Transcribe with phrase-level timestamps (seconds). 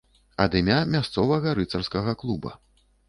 [0.45, 2.51] Ад імя мясцовага рыцарскага клуба.